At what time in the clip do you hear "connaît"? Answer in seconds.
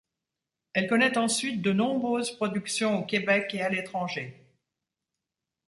0.89-1.19